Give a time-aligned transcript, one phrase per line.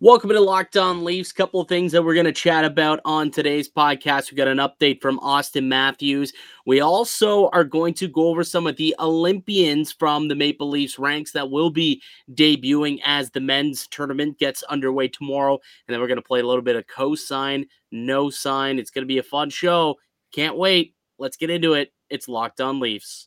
[0.00, 1.32] Welcome to Locked On Leafs.
[1.32, 4.30] Couple of things that we're going to chat about on today's podcast.
[4.30, 6.32] We got an update from Auston Matthews.
[6.64, 11.00] We also are going to go over some of the Olympians from the Maple Leafs
[11.00, 12.00] ranks that will be
[12.32, 15.54] debuting as the men's tournament gets underway tomorrow.
[15.54, 18.78] And then we're going to play a little bit of co-sign, no sign.
[18.78, 19.96] It's going to be a fun show.
[20.32, 20.94] Can't wait.
[21.18, 21.92] Let's get into it.
[22.08, 23.26] It's Locked On Leafs.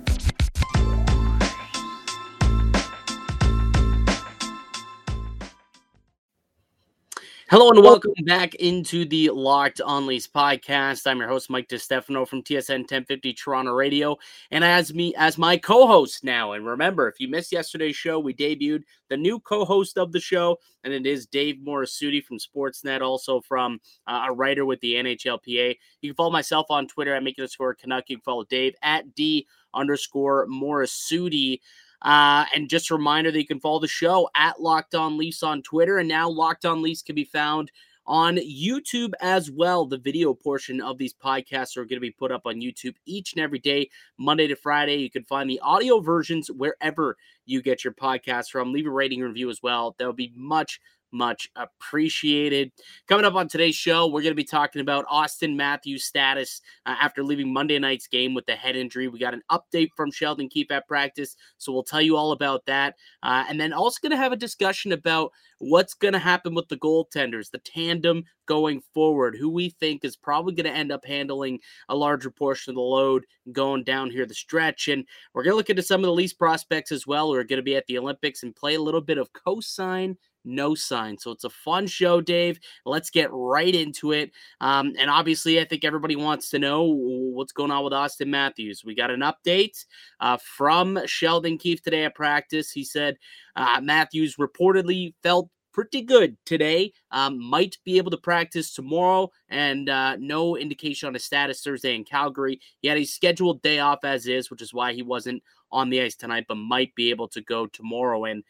[7.51, 11.05] Hello and welcome back into the Locked On Leafs podcast.
[11.05, 14.17] I'm your host Mike DeStefano from TSN 1050 Toronto Radio,
[14.51, 16.53] and as me as my co-host now.
[16.53, 20.59] And remember, if you missed yesterday's show, we debuted the new co-host of the show,
[20.85, 25.75] and it is Dave Morisuti from Sportsnet, also from uh, a writer with the NHLPA.
[25.99, 28.05] You can follow myself on Twitter at Make It a Score Canuck.
[28.07, 31.59] You can follow Dave at D underscore Morisuti.
[32.01, 35.43] Uh, and just a reminder that you can follow the show at Locked On Leafs
[35.43, 35.99] on Twitter.
[35.99, 37.71] And now Locked On Leafs can be found
[38.05, 39.85] on YouTube as well.
[39.85, 43.33] The video portion of these podcasts are going to be put up on YouTube each
[43.33, 44.95] and every day, Monday to Friday.
[44.95, 48.73] You can find the audio versions wherever you get your podcasts from.
[48.73, 49.95] Leave a rating review as well.
[49.97, 50.79] That would be much,
[51.11, 52.71] much appreciated.
[53.07, 56.95] Coming up on today's show, we're going to be talking about Auston Matthews' status uh,
[56.99, 59.07] after leaving Monday night's game with the head injury.
[59.07, 62.65] We got an update from Sheldon Keefe at practice, so we'll tell you all about
[62.65, 62.95] that.
[63.23, 66.67] Uh, and then also going to have a discussion about what's going to happen with
[66.69, 71.05] the goaltenders, the tandem going forward, who we think is probably going to end up
[71.05, 74.87] handling a larger portion of the load going down here the stretch.
[74.87, 77.43] And we're going to look into some of the Leafs prospects as well who are
[77.43, 81.17] going to be at the Olympics and play a little bit of cosign no sign.
[81.17, 82.59] So it's a fun show, Dave.
[82.85, 84.31] Let's get right into it.
[84.59, 88.83] Um, and obviously, I think everybody wants to know what's going on with Auston Matthews.
[88.85, 89.85] We got an update
[90.19, 92.71] uh, from Sheldon Keefe today at practice.
[92.71, 93.17] He said
[93.55, 96.91] uh, Matthews reportedly felt pretty good today.
[97.11, 101.95] Um, might be able to practice tomorrow, and uh, no indication on his status Thursday
[101.95, 102.59] in Calgary.
[102.81, 106.01] He had a scheduled day off as is, which is why he wasn't on the
[106.01, 108.25] ice tonight, but might be able to go tomorrow.
[108.25, 108.43] And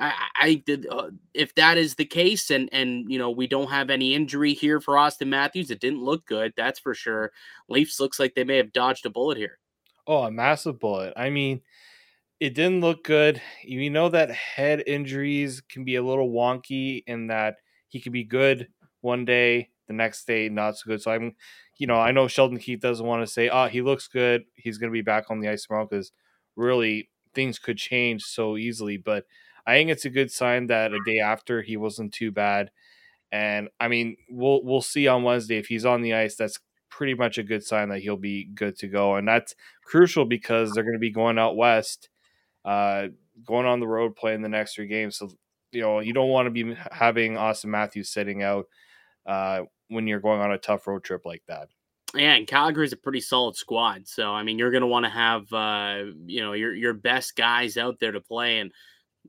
[0.00, 0.86] I, I did.
[0.90, 4.54] Uh, if that is the case, and and you know we don't have any injury
[4.54, 6.52] here for Auston Matthews, it didn't look good.
[6.56, 7.32] That's for sure.
[7.68, 9.58] Leafs looks like they may have dodged a bullet here.
[10.06, 11.12] Oh, a massive bullet.
[11.16, 11.60] I mean,
[12.40, 13.40] it didn't look good.
[13.62, 17.56] You know that head injuries can be a little wonky in that
[17.88, 18.68] he could be good
[19.00, 21.02] one day, the next day not so good.
[21.02, 21.36] So I'm,
[21.78, 24.44] you know, I know Sheldon Keefe doesn't want to say, "Oh, he looks good.
[24.54, 26.12] He's going to be back on the ice tomorrow," because
[26.56, 28.96] really things could change so easily.
[28.96, 29.26] But
[29.66, 32.70] I think it's a good sign that a day after he wasn't too bad.
[33.30, 36.36] And I mean, we'll we'll see on Wednesday if he's on the ice.
[36.36, 36.58] That's
[36.90, 40.72] pretty much a good sign that he'll be good to go, and that's crucial because
[40.72, 42.10] they're going to be going out west,
[42.64, 43.06] uh,
[43.46, 45.16] going on the road playing the next three games.
[45.16, 45.30] So
[45.70, 48.66] you know you don't want to be having Auston Matthews sitting out
[49.26, 51.68] uh, when you're going on a tough road trip like that.
[52.14, 54.06] Yeah, and Calgary's a pretty solid squad.
[54.06, 57.34] So I mean, you're going to want to have uh, you know your your best
[57.36, 58.72] guys out there to play, and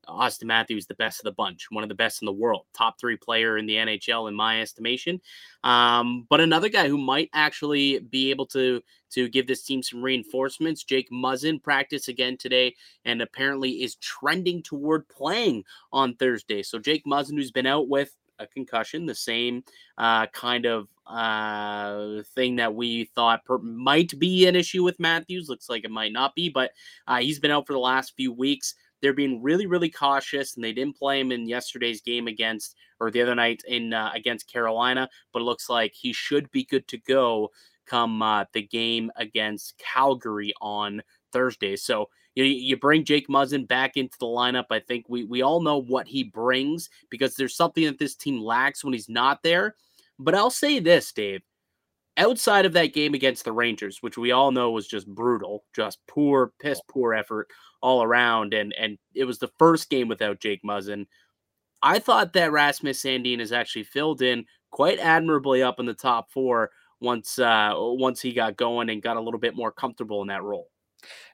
[0.08, 3.00] Auston Matthews, the best of the bunch, one of the best in the world, top
[3.00, 5.22] three player in the NHL in my estimation.
[5.64, 8.82] Um, but another guy who might actually be able to
[9.12, 14.64] to give this team some reinforcements, Jake Muzzin, practice again today, and apparently is trending
[14.64, 16.64] toward playing on Thursday.
[16.64, 19.64] So Jake Muzzin, who's been out with a concussion, the same
[20.00, 25.50] uh, kind of uh, thing that we thought per- might be an issue with Matthews.
[25.50, 26.72] Looks like it might not be, but
[27.08, 30.64] uh, he's been out for the last few weeks they're being really, really cautious, and
[30.64, 34.52] they didn't play him in yesterday's game against or the other night in uh, against
[34.52, 35.10] Carolina.
[35.34, 37.52] But it looks like he should be good to go
[37.86, 41.04] come uh, the game against Calgary on
[41.34, 41.76] Thursday.
[41.76, 44.68] So you, you bring Jake Muzzin back into the lineup.
[44.72, 48.40] I think we we all know what he brings because there's something that this team
[48.40, 49.76] lacks when he's not there.
[50.18, 51.42] But I'll say this, Dave
[52.18, 56.00] outside of that game against the Rangers, which we all know was just brutal, just
[56.08, 57.48] poor, piss poor effort
[57.82, 61.06] all around, and and it was the first game without Jake Muzzin.
[61.82, 66.32] I thought that Rasmus Sandin has actually filled in quite admirably up in the top
[66.32, 66.72] four
[67.02, 70.44] once uh once he got going and got a little bit more comfortable in that
[70.44, 70.70] role.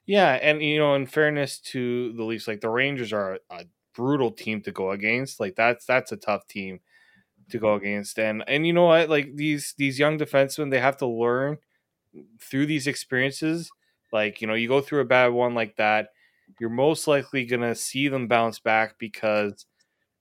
[0.06, 4.32] Yeah, and you know, in fairness to the Leafs, like the Rangers are a brutal
[4.32, 5.40] team to go against.
[5.40, 6.80] Like that's that's a tough team
[7.52, 8.20] to go against.
[8.20, 9.10] And and you know what?
[9.10, 11.58] Like these these young defensemen, they have to learn
[12.42, 13.70] through these experiences.
[14.12, 16.10] Like, you know, you go through a bad one like that,
[16.60, 19.66] you're most likely gonna see them bounce back because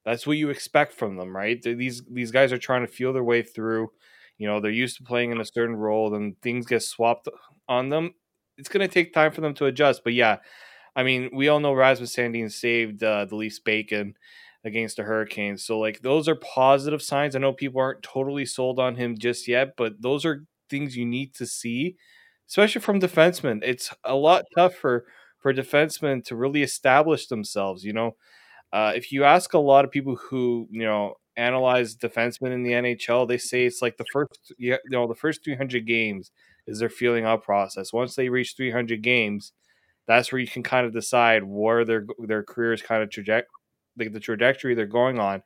[0.05, 1.61] That's what you expect from them, right?
[1.63, 3.91] These these guys are trying to feel their way through.
[4.39, 7.29] You know, they're used to playing in a certain role, and things get swapped
[7.69, 8.15] on them.
[8.57, 10.05] It's to take time for them to adjust.
[10.05, 10.39] But yeah,
[10.97, 14.15] I mean, we all know Rasmus Sandin saved uh, the Leafs bacon
[14.69, 15.65] against the Hurricanes.
[15.65, 17.37] So like those are positive signs.
[17.37, 21.07] I know people aren't totally sold on him just yet, but those are things you
[21.07, 21.97] need to see,
[22.49, 23.61] especially from defensemen.
[23.65, 25.07] It's a lot tougher
[25.39, 27.85] for defensemen to really establish themselves.
[27.85, 28.17] You know,
[28.73, 32.73] uh, if you ask a lot of people who you know analyze defensemen in the
[32.73, 36.31] NHL, they say it's like the first you know the first 300 games
[36.67, 37.93] is their feeling out process.
[37.93, 39.53] Once they reach 300 games,
[40.07, 43.49] that's where you can kind of decide where their their careers kind of trajectory
[43.99, 45.43] the, the trajectory they're going on.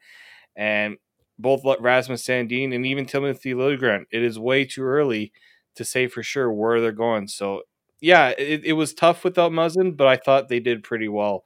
[0.56, 0.96] And
[1.38, 5.32] both Rasmus Sandin and even Timothy Liljegren, it is way too early
[5.76, 7.28] to say for sure where they're going.
[7.28, 7.62] So
[8.00, 11.44] yeah, it, it was tough without Muzzin, but I thought they did pretty well.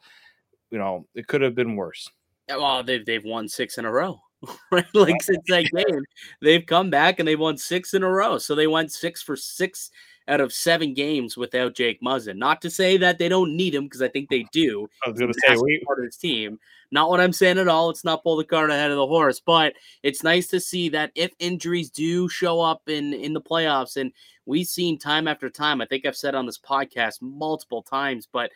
[0.70, 2.10] You know, it could have been worse.
[2.48, 4.20] Well, they've they've won six in a row.
[4.70, 4.84] right?
[4.94, 6.02] Like since that game,
[6.40, 8.38] they've come back and they've won six in a row.
[8.38, 9.90] So they went six for six
[10.28, 12.36] out of seven games without Jake Muzzin.
[12.36, 14.88] Not to say that they don't need him because I think they do.
[15.04, 16.58] I was going to say we, part of his team.
[16.90, 17.90] Not what I'm saying at all.
[17.90, 21.10] It's not pull the cart ahead of the horse, but it's nice to see that
[21.14, 24.12] if injuries do show up in in the playoffs, and
[24.44, 25.80] we've seen time after time.
[25.80, 28.52] I think I've said on this podcast multiple times, but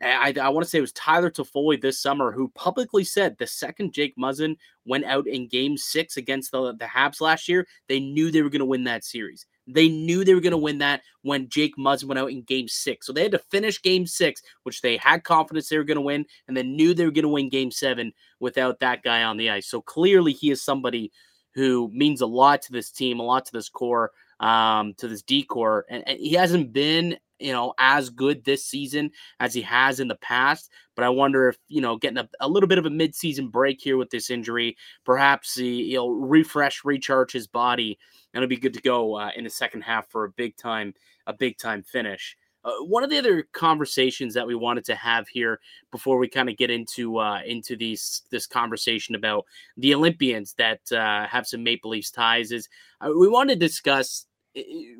[0.00, 3.46] I, I want to say it was Tyler Toffoli this summer who publicly said the
[3.46, 8.00] second Jake Muzzin went out in game six against the, the Habs last year, they
[8.00, 9.46] knew they were going to win that series.
[9.66, 12.68] They knew they were going to win that when Jake Muzzin went out in game
[12.68, 13.06] six.
[13.06, 16.02] So they had to finish game six, which they had confidence they were going to
[16.02, 19.36] win, and then knew they were going to win game seven without that guy on
[19.36, 19.66] the ice.
[19.66, 21.12] So clearly he is somebody
[21.54, 25.22] who means a lot to this team, a lot to this core, um, to this
[25.22, 25.86] decor.
[25.88, 29.10] And, and he hasn't been you know, as good this season
[29.40, 30.70] as he has in the past.
[30.94, 33.80] But I wonder if, you know, getting a, a little bit of a midseason break
[33.80, 37.98] here with this injury, perhaps he, he'll refresh, recharge his body,
[38.32, 40.94] and it'll be good to go uh, in the second half for a big time,
[41.26, 42.36] a big time finish.
[42.64, 45.60] Uh, one of the other conversations that we wanted to have here
[45.92, 49.44] before we kind of get into uh, into these this conversation about
[49.76, 52.68] the Olympians that uh, have some Maple Leafs ties is
[53.02, 54.24] uh, we want to discuss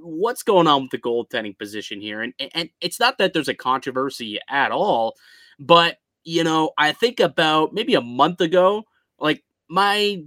[0.01, 2.23] what's going on with the goaltending position here?
[2.23, 5.15] And and it's not that there's a controversy at all,
[5.59, 8.85] but you know, I think about maybe a month ago,
[9.19, 10.23] like my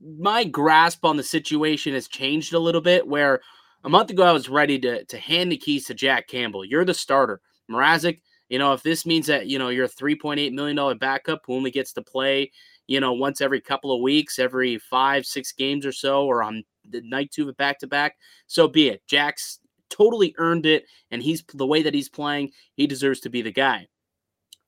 [0.00, 3.06] my grasp on the situation has changed a little bit.
[3.06, 3.40] Where
[3.84, 6.64] a month ago I was ready to to hand the keys to Jack Campbell.
[6.64, 7.40] You're the starter,
[7.70, 8.20] Mrazek.
[8.48, 11.54] You know, if this means that you know you're a 3.8 million dollar backup who
[11.54, 12.50] only gets to play,
[12.86, 16.64] you know, once every couple of weeks, every five, six games or so, or on
[16.90, 18.16] the night two of it back to back,
[18.46, 19.02] so be it.
[19.06, 23.42] Jack's totally earned it, and he's the way that he's playing, he deserves to be
[23.42, 23.86] the guy.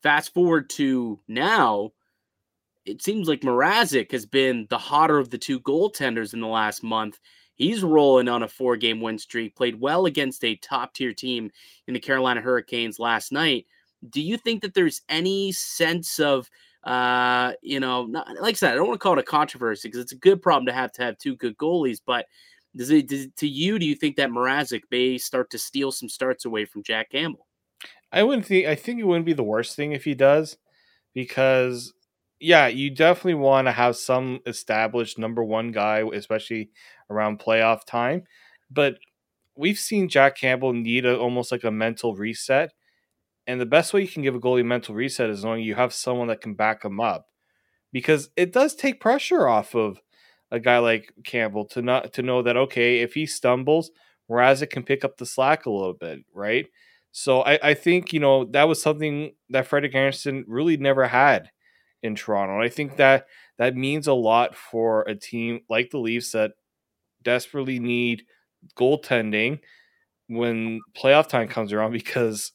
[0.02, 1.90] Fast forward to now,
[2.84, 6.82] it seems like Mrazek has been the hotter of the two goaltenders in the last
[6.82, 7.18] month.
[7.54, 11.50] He's rolling on a four game win streak, played well against a top tier team
[11.86, 13.66] in the Carolina Hurricanes last night.
[14.08, 16.48] Do you think that there's any sense of
[16.84, 19.88] uh, you know, not, like I said, I don't want to call it a controversy
[19.88, 22.00] because it's a good problem to have to have two good goalies.
[22.04, 22.26] But
[22.76, 23.78] does it does, to you?
[23.78, 27.46] Do you think that Mrazek may start to steal some starts away from Jack Campbell?
[28.12, 28.66] I wouldn't think.
[28.66, 30.56] I think it wouldn't be the worst thing if he does,
[31.14, 31.92] because
[32.40, 36.70] yeah, you definitely want to have some established number one guy, especially
[37.10, 38.24] around playoff time.
[38.70, 38.98] But
[39.56, 42.72] we've seen Jack Campbell need a, almost like a mental reset
[43.48, 45.94] and the best way you can give a goalie mental reset is knowing you have
[45.94, 47.26] someone that can back him up.
[47.92, 50.02] Because it does take pressure off of
[50.50, 53.90] a guy like Campbell to not to know that okay, if he stumbles,
[54.30, 56.66] Mrazek can pick up the slack a little bit, right?
[57.12, 61.50] So I, I think, you know, that was something that Frederik Andersen really never had
[62.02, 62.54] in Toronto.
[62.56, 63.26] And I think that
[63.56, 66.52] that means a lot for a team like the Leafs that
[67.22, 68.24] desperately need
[68.76, 69.60] goaltending
[70.28, 72.52] when playoff time comes around because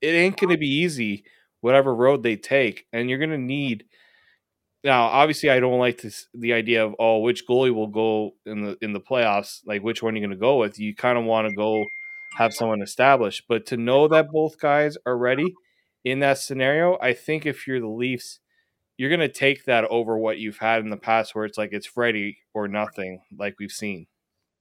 [0.00, 1.24] it ain't going to be easy
[1.60, 3.84] whatever road they take and you're going to need
[4.82, 8.62] now obviously i don't like this the idea of oh which goalie will go in
[8.62, 9.60] the in the playoffs?
[9.66, 10.78] Like which one you're going to go with?
[10.78, 11.84] You kind of want to go
[12.36, 15.52] have someone established but to know that both guys are ready
[16.04, 18.38] in that scenario i think if you're the leafs
[18.96, 21.70] you're going to take that over what you've had in the past where it's like
[21.72, 24.06] it's ready or nothing like we've seen.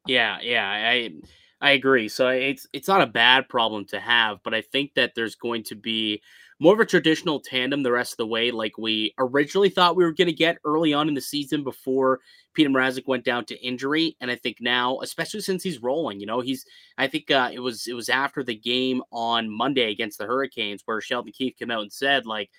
[0.08, 1.12] Yeah yeah i
[1.62, 2.08] I agree.
[2.08, 5.64] So it's it's not a bad problem to have, but I think that there's going
[5.64, 6.22] to be
[6.62, 10.04] more of a traditional tandem the rest of the way, like we originally thought we
[10.04, 12.20] were going to get early on in the season before
[12.54, 14.16] Peter Mrazek went down to injury.
[14.20, 16.66] And I think now, especially since he's rolling, you know, he's
[16.98, 20.82] I think uh, it was it was after the game on Monday against the Hurricanes
[20.86, 22.50] where Sheldon Keefe came out and said like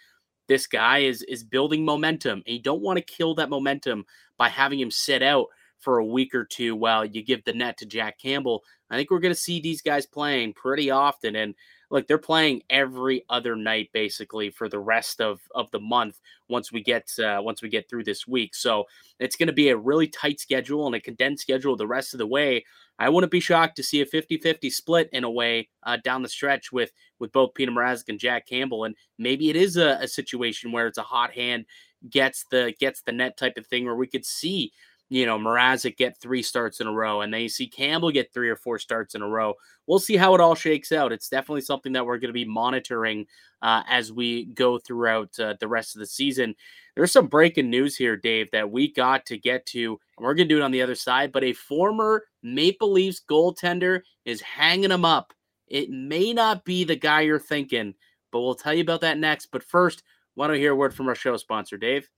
[0.48, 4.04] this guy is is building momentum, and you don't want to kill that momentum
[4.36, 5.46] by having him sit out
[5.78, 8.62] for a week or two while you give the net to Jack Campbell.
[8.90, 11.54] I think we're going to see these guys playing pretty often, and
[11.90, 16.72] look, they're playing every other night basically for the rest of of the month once
[16.72, 18.54] we get uh, once we get through this week.
[18.54, 18.84] So
[19.18, 22.18] it's going to be a really tight schedule and a condensed schedule the rest of
[22.18, 22.64] the way.
[22.98, 26.28] I wouldn't be shocked to see a 50-50 split in a way uh, down the
[26.28, 30.08] stretch with with both Peter Mrazek and Jack Campbell, and maybe it is a, a
[30.08, 31.64] situation where it's a hot hand
[32.08, 34.72] gets the gets the net type of thing where we could see
[35.10, 38.32] you know, Mrazek get three starts in a row, and then you see Campbell get
[38.32, 39.54] three or four starts in a row.
[39.88, 41.12] We'll see how it all shakes out.
[41.12, 43.26] It's definitely something that we're going to be monitoring
[43.60, 46.54] uh, as we go throughout uh, the rest of the season.
[46.94, 50.48] There's some breaking news here, Dave, that we got to get to, and we're going
[50.48, 51.32] to do it on the other side.
[51.32, 55.32] But a former Maple Leafs goaltender is hanging him up.
[55.66, 57.94] It may not be the guy you're thinking,
[58.30, 59.46] but we'll tell you about that next.
[59.50, 60.04] But first,
[60.36, 62.08] don't we hear a word from our show sponsor, Dave?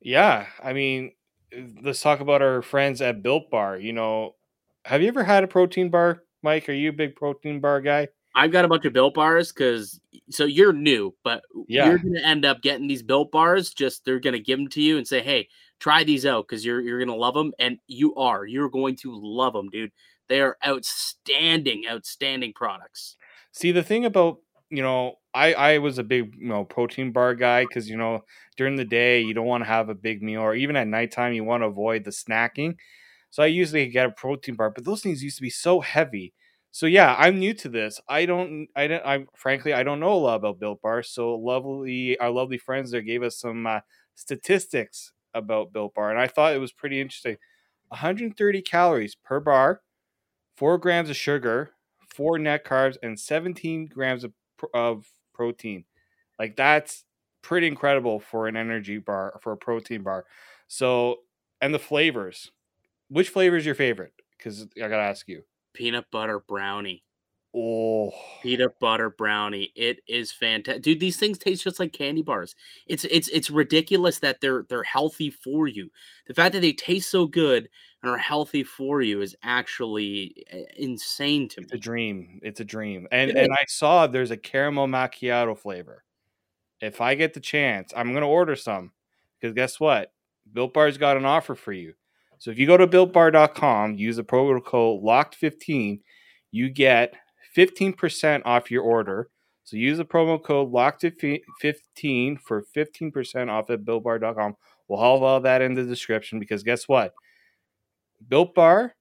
[0.00, 1.12] Yeah, I mean,
[1.82, 3.78] let's talk about our friends at Built Bar.
[3.78, 4.34] You know,
[4.84, 6.68] have you ever had a protein bar, Mike?
[6.68, 8.08] Are you a big protein bar guy?
[8.34, 9.98] I've got a bunch of built bars because
[10.28, 11.86] so you're new, but yeah.
[11.86, 13.70] you're gonna end up getting these built bars.
[13.70, 15.48] Just they're gonna give them to you and say, "Hey,
[15.80, 18.44] try these out because you're you're gonna love them," and you are.
[18.44, 19.90] You're going to love them, dude.
[20.28, 23.16] They are outstanding, outstanding products.
[23.52, 27.34] See, the thing about you know, I I was a big you know protein bar
[27.34, 28.24] guy because you know
[28.56, 31.32] during the day you don't want to have a big meal, or even at nighttime
[31.34, 32.76] you want to avoid the snacking.
[33.30, 36.32] So I usually get a protein bar, but those things used to be so heavy.
[36.72, 38.00] So yeah, I'm new to this.
[38.08, 41.02] I don't, I don't, I frankly I don't know a lot about Built Bar.
[41.02, 43.80] So lovely, our lovely friends there gave us some uh,
[44.14, 47.36] statistics about Built Bar, and I thought it was pretty interesting.
[47.88, 49.82] 130 calories per bar,
[50.56, 51.70] four grams of sugar,
[52.08, 54.32] four net carbs, and 17 grams of
[54.74, 55.84] of protein.
[56.38, 57.04] Like that's
[57.42, 60.24] pretty incredible for an energy bar for a protein bar.
[60.68, 61.18] So
[61.60, 62.50] and the flavors.
[63.08, 64.12] Which flavor is your favorite?
[64.36, 65.42] Because I gotta ask you.
[65.72, 67.04] Peanut butter brownie.
[67.58, 69.72] Oh, peanut butter brownie.
[69.74, 71.00] It is fantastic, dude.
[71.00, 72.54] These things taste just like candy bars.
[72.86, 75.90] It's it's it's ridiculous that they're they're healthy for you.
[76.26, 77.70] The fact that they taste so good
[78.02, 81.64] and are healthy for you is actually eh, insane to me.
[81.64, 82.40] It's a dream.
[82.42, 83.08] It's a dream.
[83.10, 86.04] And and I saw there's a caramel macchiato flavor.
[86.82, 88.92] If I get the chance, I'm gonna order some
[89.40, 90.12] because guess what?
[90.52, 91.94] Built Bar's got an offer for you.
[92.36, 96.00] So if you go to builtbar.com, use the promo code LOCKED15,
[96.50, 97.14] you get
[97.56, 99.30] 15% off your order.
[99.64, 104.56] So use the promo code LOCKED15 for 15% off at builtbar.com.
[104.88, 107.14] We'll have all that in the description because guess what?
[108.28, 108.94] Built Bar,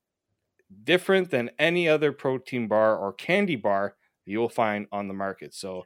[0.84, 3.96] different than any other protein bar or candy bar
[4.26, 5.54] you will find on the market.
[5.54, 5.84] So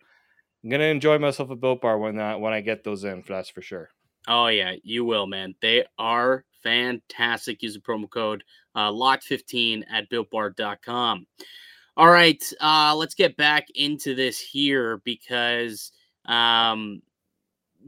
[0.63, 3.23] I'm gonna enjoy myself a Built Bar when uh, when I get those in.
[3.27, 3.89] That's for sure.
[4.27, 5.55] Oh yeah, you will, man.
[5.61, 7.61] They are fantastic.
[7.61, 8.43] Use the promo code
[8.75, 11.25] uh, LOCK15 at builtbar.com.
[11.99, 15.91] All right, uh, let's get back into this here because
[16.27, 17.01] um,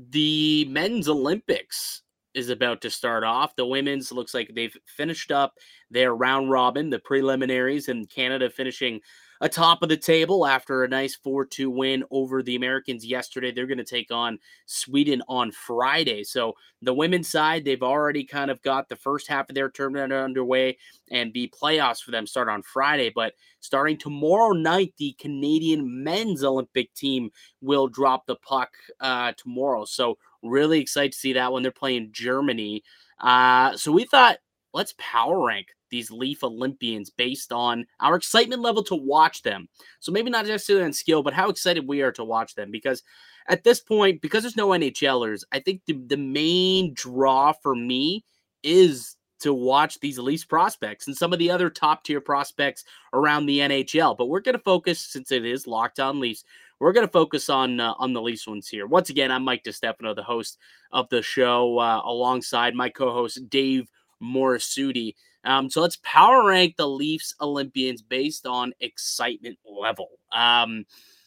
[0.09, 2.01] the men's Olympics
[2.33, 3.55] is about to start off.
[3.55, 5.53] The women's looks like they've finished up
[5.89, 8.99] their round robin, the preliminaries, and Canada finishing
[9.41, 13.51] atop of the table after a nice 4 2 win over the Americans yesterday.
[13.51, 16.23] They're going to take on Sweden on Friday.
[16.23, 20.13] So the women's side, they've already kind of got the first half of their tournament
[20.13, 20.77] underway,
[21.09, 23.11] and the playoffs for them start on Friday.
[23.13, 27.31] But starting tomorrow night, the Canadian men's Olympic team
[27.61, 28.69] will drop the puck
[28.99, 29.85] uh, tomorrow.
[29.85, 32.83] So really excited to see that when they're playing Germany.
[33.19, 34.37] Uh, so we thought,
[34.73, 39.67] let's power rank these Leaf Olympians based on our excitement level to watch them.
[39.99, 42.71] So maybe not necessarily on skill, but how excited we are to watch them.
[42.71, 43.03] Because
[43.47, 48.23] at this point, because there's no NHLers, I think the, the main draw for me
[48.63, 52.83] is to watch these Leafs prospects and some of the other top tier prospects
[53.13, 54.15] around the NHL.
[54.17, 56.43] But we're going to focus, since it is Locked On Leafs,
[56.79, 58.87] we're going to focus on uh, on the Leafs ones here.
[58.87, 60.57] Once again, I'm Mike DeStefano, the host
[60.91, 63.87] of the show, uh, alongside my co-host Dave
[64.21, 65.13] Morisuti.
[65.43, 70.09] Um, so let's power rank the Leafs Olympians based on excitement level.
[70.31, 70.85] Um,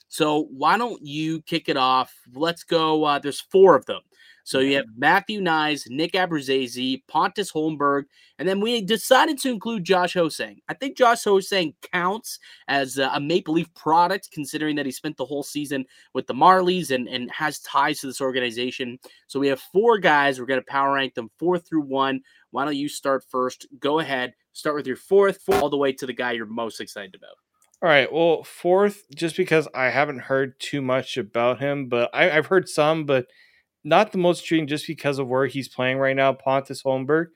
[0.08, 2.14] so why don't you kick it off?
[2.32, 3.04] Let's go.
[3.04, 4.00] Uh, there's four of them.
[4.46, 8.04] So you have Matthew Knies, Nick Abruzzese, Pontus Holmberg,
[8.38, 10.60] and then we decided to include Josh Ho-Sang.
[10.68, 15.24] I think Josh Ho-Sang counts as a Maple Leaf product, considering that he spent the
[15.24, 18.98] whole season with the Marlies and, and has ties to this organization.
[19.28, 20.38] So we have four guys.
[20.38, 22.20] We're going to power rank them four through one.
[22.54, 23.66] Why don't you start first?
[23.80, 24.34] Go ahead.
[24.52, 27.36] Start with your fourth, four, all the way to the guy you're most excited about.
[27.82, 28.10] All right.
[28.10, 32.68] Well, fourth, just because I haven't heard too much about him, but I, I've heard
[32.68, 33.26] some, but–
[33.84, 36.32] not the most intriguing just because of where he's playing right now.
[36.32, 37.26] Pontus Holmberg,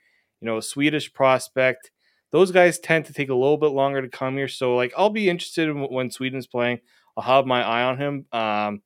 [0.40, 1.90] you know, a Swedish prospect.
[2.32, 4.48] Those guys tend to take a little bit longer to come here.
[4.48, 6.80] So, like, I'll be interested in when Sweden's playing.
[7.16, 8.26] I'll have my eye on him.
[8.32, 8.82] Um,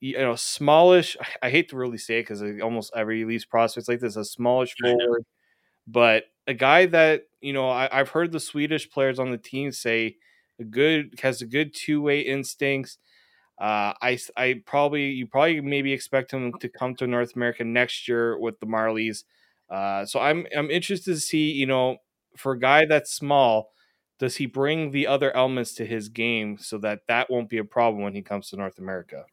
[0.00, 1.16] you know, smallish.
[1.42, 4.74] I hate to really say it because almost every Leafs prospects like this a smallish
[4.82, 5.24] forward,
[5.86, 9.72] but a guy that you know I, have heard the Swedish players on the team
[9.72, 10.16] say
[10.60, 12.98] a good has a good two way instincts.
[13.60, 18.08] Uh, I I probably you probably maybe expect him to come to North America next
[18.08, 19.24] year with the Marlies.
[19.70, 21.98] Uh, so I'm I'm interested to see you know
[22.36, 23.70] for a guy that's small,
[24.18, 27.64] does he bring the other elements to his game so that that won't be a
[27.64, 29.24] problem when he comes to North America?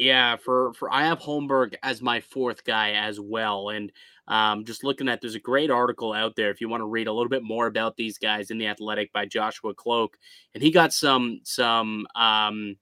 [0.00, 3.92] Yeah, for for I have Holmberg as my fourth guy as well, and
[4.28, 7.06] um, just looking at there's a great article out there if you want to read
[7.06, 10.16] a little bit more about these guys in the Athletic by Joshua Kloke,
[10.54, 12.76] and he got some some um,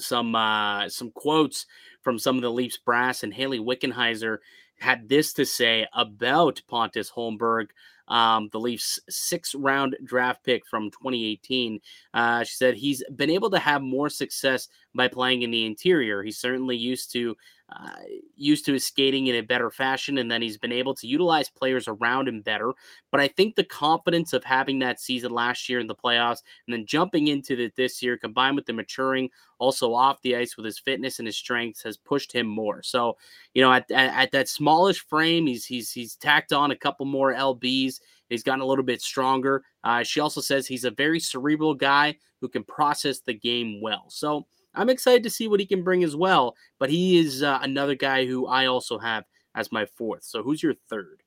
[0.00, 1.66] some uh, some quotes
[2.02, 4.38] from some of the Leafs brass, and Hayley Wickenheiser
[4.80, 7.66] had this to say about Pontus Holmberg
[8.10, 11.80] um, the Leafs' six round draft pick from 2018.
[12.12, 16.22] Uh, she said he's been able to have more success by playing in the interior.
[16.22, 17.36] He's certainly used to
[17.72, 17.90] uh,
[18.34, 21.48] used to his skating in a better fashion, and then he's been able to utilize
[21.48, 22.72] players around him better.
[23.12, 26.74] But I think the confidence of having that season last year in the playoffs and
[26.74, 29.30] then jumping into it this year, combined with the maturing
[29.60, 32.82] also off the ice with his fitness and his strengths, has pushed him more.
[32.82, 33.16] So,
[33.54, 37.06] you know, at, at, at that smallish frame, he's he's he's tacked on a couple
[37.06, 38.00] more lbs.
[38.28, 39.62] He's gotten a little bit stronger.
[39.84, 44.04] Uh, she also says he's a very cerebral guy who can process the game well.
[44.08, 44.46] So
[44.80, 46.56] I'm excited to see what he can bring as well.
[46.78, 50.24] But he is uh, another guy who I also have as my fourth.
[50.24, 51.22] So who's your third?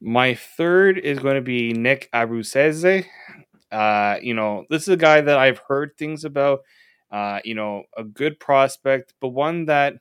[0.00, 3.04] My third is going to be Nick Abruzzese.
[3.70, 6.60] Uh, you know, this is a guy that I've heard things about.
[7.10, 9.94] Uh, you know, a good prospect, but one that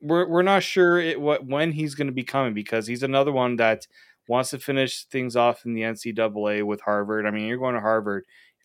[0.00, 3.32] we're we're not sure it, what when he's going to be coming because he's another
[3.32, 3.86] one that
[4.28, 7.26] wants to finish things off in the NCAA with Harvard.
[7.26, 8.24] I mean, you're going to Harvard,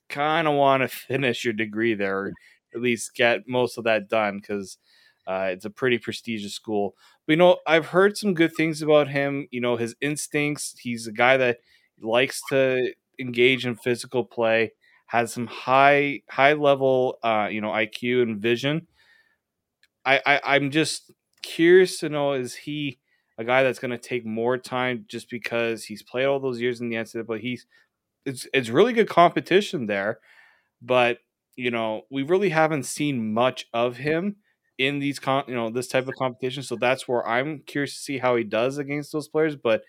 [0.09, 2.33] kind of want to finish your degree there,
[2.75, 4.77] at least get most of that done because
[5.27, 6.95] uh, it's a pretty prestigious school.
[7.25, 9.47] But you know, I've heard some good things about him.
[9.51, 10.75] You know, his instincts.
[10.79, 11.59] He's a guy that
[12.01, 14.73] likes to engage in physical play.
[15.07, 18.87] Has some high high level, uh, you know, IQ and vision.
[20.05, 22.99] I, I I'm just curious to know is he
[23.37, 26.81] a guy that's going to take more time just because he's played all those years
[26.81, 27.65] in the NCAA, but he's
[28.25, 30.19] it's it's really good competition there.
[30.81, 31.19] But
[31.55, 34.37] you know, we really haven't seen much of him
[34.77, 36.63] in these con you know this type of competition.
[36.63, 39.55] So that's where I'm curious to see how he does against those players.
[39.55, 39.83] But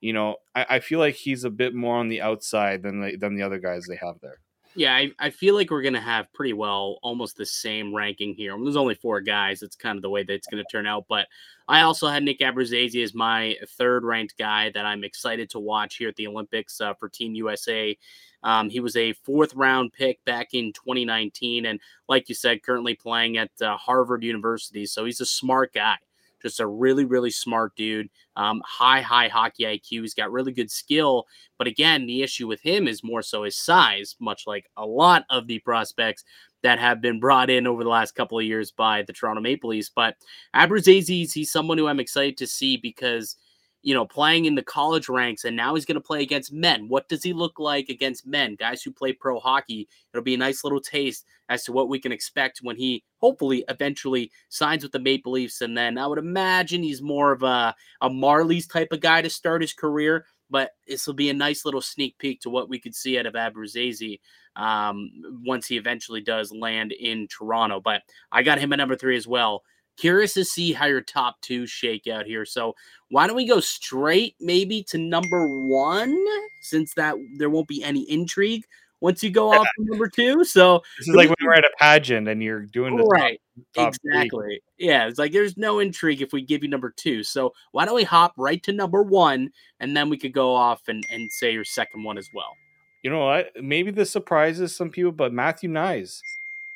[0.00, 3.16] you know, I, I feel like he's a bit more on the outside than the,
[3.16, 4.38] than the other guys they have there.
[4.76, 8.52] Yeah, I, I feel like we're gonna have pretty well almost the same ranking here.
[8.52, 9.62] I mean, there's only four guys.
[9.62, 11.06] It's kind of the way that it's gonna turn out.
[11.08, 11.26] But
[11.66, 15.96] I also had Nick Abruzzese as my third ranked guy that I'm excited to watch
[15.96, 17.96] here at the Olympics uh, for Team USA.
[18.42, 22.94] Um, he was a fourth round pick back in 2019, and like you said, currently
[22.94, 24.86] playing at uh, Harvard University.
[24.86, 25.96] So he's a smart guy
[26.40, 28.08] just a really, really smart dude.
[28.36, 30.02] Um, high, high hockey IQ.
[30.02, 31.26] He's got really good skill.
[31.58, 35.24] But again, the issue with him is more so his size, much like a lot
[35.30, 36.24] of the prospects
[36.62, 39.70] that have been brought in over the last couple of years by the Toronto Maple
[39.70, 39.90] Leafs.
[39.94, 40.16] But
[40.54, 43.36] Abruzzese, he's someone who I'm excited to see because–
[43.82, 46.86] you know, playing in the college ranks, and now he's going to play against men.
[46.88, 49.88] What does he look like against men, guys who play pro hockey?
[50.12, 53.64] It'll be a nice little taste as to what we can expect when he hopefully
[53.68, 55.60] eventually signs with the Maple Leafs.
[55.60, 59.30] And then I would imagine he's more of a, a Marlies type of guy to
[59.30, 60.26] start his career.
[60.50, 63.26] But this will be a nice little sneak peek to what we could see out
[63.26, 64.18] of Abruzzese
[64.56, 65.10] um,
[65.44, 67.80] once he eventually does land in Toronto.
[67.80, 69.62] But I got him at number three as well.
[70.00, 72.46] Curious to see how your top two shake out here.
[72.46, 72.74] So
[73.10, 76.16] why don't we go straight maybe to number one,
[76.62, 78.64] since that there won't be any intrigue
[79.00, 80.42] once you go off number two.
[80.42, 83.42] So this is like when we're at a pageant and you're doing the right.
[83.74, 84.28] Top, top exactly.
[84.30, 84.60] Three.
[84.78, 87.22] Yeah, it's like there's no intrigue if we give you number two.
[87.22, 90.88] So why don't we hop right to number one and then we could go off
[90.88, 92.56] and, and say your second one as well.
[93.02, 93.50] You know what?
[93.62, 96.22] Maybe this surprises some people, but Matthew Knies.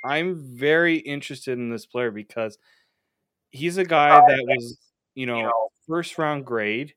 [0.04, 2.58] I'm very interested in this player because
[3.54, 4.78] he's a guy that was,
[5.14, 5.50] you know,
[5.86, 6.92] first round grade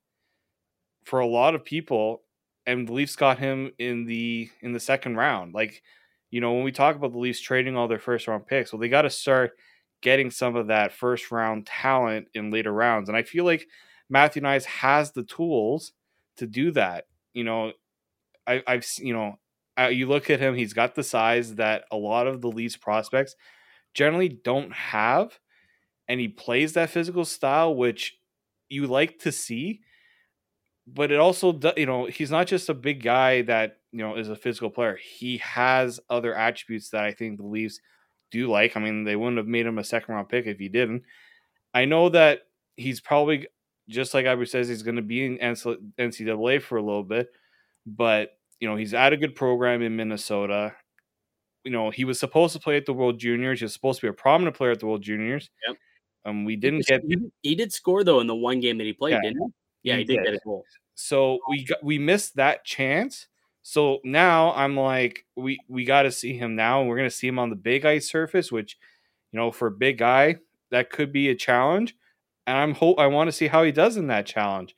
[1.05, 2.23] for a lot of people,
[2.65, 5.53] and the Leafs got him in the in the second round.
[5.53, 5.83] Like,
[6.31, 8.79] you know, when we talk about the Leafs trading all their first round picks, well,
[8.79, 9.51] they got to start
[10.01, 13.07] getting some of that first round talent in later rounds.
[13.07, 13.67] And I feel like
[14.09, 15.93] Matthew Knies has the tools
[16.37, 17.05] to do that.
[17.33, 17.71] You know,
[18.47, 19.37] I, have you know,
[19.79, 22.77] uh, you look at him; he's got the size that a lot of the Leafs
[22.77, 23.35] prospects
[23.93, 25.37] generally don't have
[26.07, 28.17] and he plays that physical style, which
[28.69, 29.81] you like to see.
[30.87, 34.29] But it also, you know, he's not just a big guy that you know is
[34.29, 34.97] a physical player.
[35.01, 37.79] He has other attributes that I think the Leafs
[38.31, 38.77] do like.
[38.77, 41.03] I mean, they wouldn't have made him a second round pick if he didn't.
[41.73, 42.41] I know that
[42.77, 43.47] he's probably
[43.89, 47.29] just like Iber says, he's going to be in NCAA for a little bit,
[47.85, 50.73] but you know he's at a good program in Minnesota.
[51.63, 53.59] You know he was supposed to play at the World Juniors.
[53.59, 55.49] He was supposed to be a prominent player at the World Juniors.
[55.67, 55.77] Yep.
[56.27, 57.01] Um, we didn't he, get.
[57.41, 59.89] He did score though in the one game that he played, Yeah, didn't he?
[59.89, 60.25] Yeah, he he, did, did.
[60.25, 60.65] get a goal.
[60.95, 63.27] So we got we missed that chance.
[63.63, 67.27] So now I'm like, we we got to see him now, and we're gonna see
[67.27, 68.77] him on the big ice surface, which,
[69.31, 70.37] you know, for a big guy,
[70.71, 71.95] that could be a challenge.
[72.45, 74.75] And I'm hope I want to see how he does in that challenge.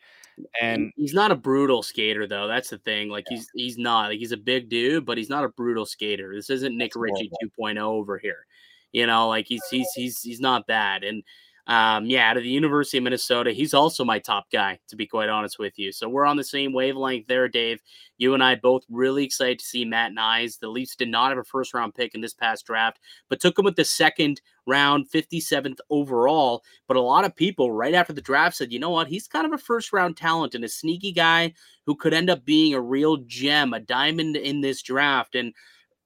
[0.62, 2.48] And he's not a brutal skater though.
[2.48, 3.10] That's the thing.
[3.10, 6.34] Like he's he's not like he's a big dude, but he's not a brutal skater.
[6.34, 7.82] This isn't Nick That's Ritchie horrible.
[7.82, 8.46] 2.0 over here.
[8.92, 11.04] You know, like he's he's he's he's not bad.
[11.04, 11.24] And
[11.70, 15.06] um, yeah, out of the University of Minnesota, he's also my top guy, to be
[15.06, 15.92] quite honest with you.
[15.92, 17.80] So we're on the same wavelength there, Dave.
[18.18, 20.58] You and I both really excited to see Matt Knies.
[20.58, 22.98] The Leafs did not have a first round pick in this past draft,
[23.30, 26.64] but took him with the second round, 57th overall.
[26.88, 29.08] But a lot of people right after the draft said, you know what?
[29.08, 31.54] He's kind of a first round talent and a sneaky guy
[31.86, 35.36] who could end up being a real gem, a diamond in this draft.
[35.36, 35.54] And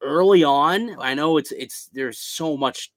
[0.03, 2.91] early on, I know it's it's there's so much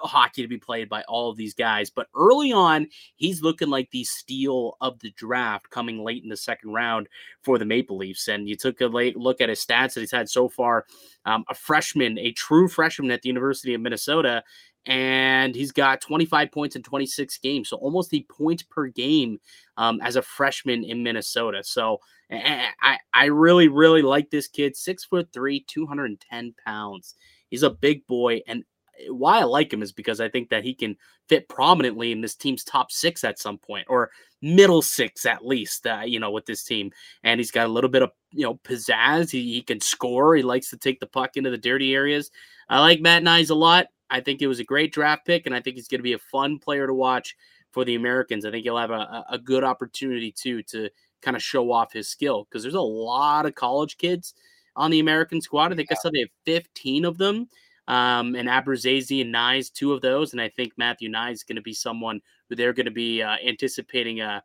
[0.00, 3.90] hockey to be played by all of these guys, but early on, he's looking like
[3.90, 7.08] the steal of the draft coming late in the second round
[7.42, 8.28] for the Maple Leafs.
[8.28, 10.86] And you took a late look at his stats that he's had so far.
[11.24, 14.42] Um, a freshman, a true freshman at the University of Minnesota,
[14.88, 19.38] and he's got 25 points in 26 games, so almost a point per game
[19.76, 21.62] um, as a freshman in Minnesota.
[21.62, 21.98] So
[22.32, 24.76] I, I really really like this kid.
[24.76, 27.14] Six foot three, 210 pounds.
[27.50, 28.64] He's a big boy, and
[29.10, 30.96] why I like him is because I think that he can
[31.28, 35.86] fit prominently in this team's top six at some point, or middle six at least.
[35.86, 38.54] Uh, you know, with this team, and he's got a little bit of you know
[38.64, 39.30] pizzazz.
[39.30, 40.34] He, he can score.
[40.34, 42.30] He likes to take the puck into the dirty areas.
[42.70, 43.88] I like Matt Knies a lot.
[44.10, 46.14] I think it was a great draft pick, and I think he's going to be
[46.14, 47.36] a fun player to watch
[47.70, 48.44] for the Americans.
[48.44, 50.88] I think he'll have a, a good opportunity too to
[51.22, 54.34] kind of show off his skill because there's a lot of college kids
[54.76, 55.72] on the American squad.
[55.72, 57.48] I think I said they have 15 of them.
[57.88, 60.32] Um, and Abruzzese and Knies, two of those.
[60.32, 63.22] And I think Matthew Knies is going to be someone who they're going to be
[63.22, 64.42] uh, anticipating a,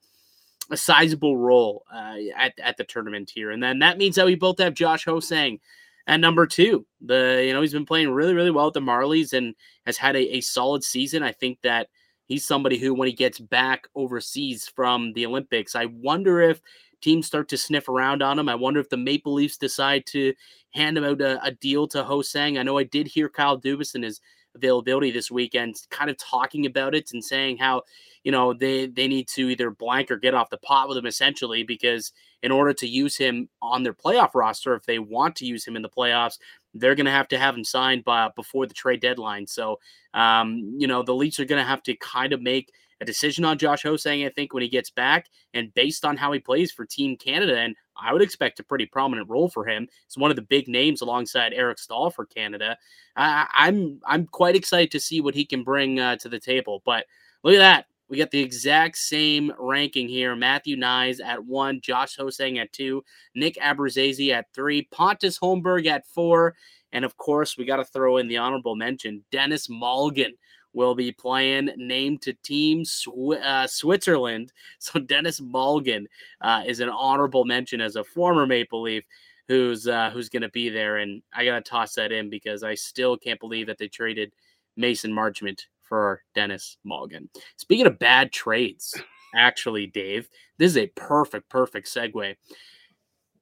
[0.71, 3.51] a sizable role uh, at, at the tournament here.
[3.51, 5.59] And then that means that we both have Josh Ho-Sang
[6.07, 6.85] at number two.
[7.01, 10.15] The you know he's been playing really really well with the Marlies and has had
[10.15, 11.23] a, a solid season.
[11.23, 11.87] I think that
[12.25, 16.61] he's somebody who when he gets back overseas from the Olympics, I wonder if
[17.01, 18.47] teams start to sniff around on him.
[18.47, 20.33] I wonder if the Maple Leafs decide to
[20.73, 22.57] hand him out a, a deal to Ho-Sang.
[22.57, 24.21] I know I did hear Kyle Dubas and his
[24.55, 27.81] availability this weekend kind of talking about it and saying how
[28.23, 31.05] you know they they need to either blank or get off the pot with him
[31.05, 32.13] essentially because
[32.43, 35.75] in order to use him on their playoff roster if they want to use him
[35.75, 36.37] in the playoffs
[36.75, 39.79] they're going to have to have him signed by before the trade deadline so
[40.13, 43.43] um, you know the Leafs are going to have to kind of make a decision
[43.43, 46.71] on Josh Ho-Sang I think when he gets back and based on how he plays
[46.71, 49.87] for Team Canada and I would expect a pretty prominent role for him.
[50.05, 52.77] It's one of the big names alongside Eric Staal for Canada.
[53.15, 56.81] I, I'm I'm quite excited to see what he can bring uh, to the table.
[56.85, 57.05] But
[57.43, 57.85] look at that.
[58.09, 60.35] We got the exact same ranking here.
[60.35, 66.05] Matthew Knies at one, Josh Ho-Sang at two, Nick Abruzzese at three, Pontus Holmberg at
[66.05, 66.55] four,
[66.91, 69.23] and of course, we got to throw in the honorable mention.
[69.31, 70.33] Denis Malgin
[70.73, 74.51] will be playing named to Team Sw- uh, Switzerland.
[74.79, 76.05] So Denis Malgin
[76.41, 79.05] uh, is an honorable mention as a former Maple Leaf
[79.47, 80.97] who's uh, who's going to be there.
[80.97, 84.33] And I got to toss that in because I still can't believe that they traded
[84.75, 85.61] Mason Marchment
[85.93, 87.27] for Denis Malgin.
[87.55, 88.99] Speaking of bad trades,
[89.35, 90.27] actually, Dave,
[90.57, 92.35] this is a perfect, perfect segue.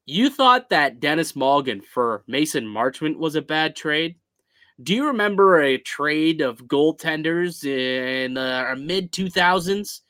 [0.05, 4.17] You thought that Denis Malgin for Mason Marchment was a bad trade?
[4.83, 10.01] Do you remember a trade of goaltenders in the mid 2000s?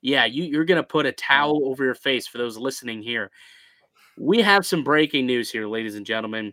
[0.00, 3.32] Yeah, you, you're going to put a towel over your face for those listening here.
[4.16, 6.52] We have some breaking news here, ladies and gentlemen.